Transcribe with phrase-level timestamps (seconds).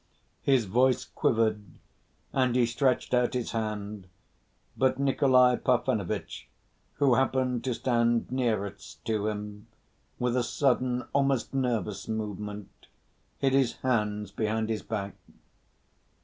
[0.41, 1.61] His voice quivered
[2.33, 4.07] and he stretched out his hand,
[4.75, 6.47] but Nikolay Parfenovitch,
[6.93, 9.67] who happened to stand nearest to him,
[10.17, 12.87] with a sudden, almost nervous movement,
[13.37, 15.13] hid his hands behind his back.